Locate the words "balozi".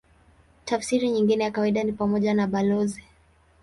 2.47-3.03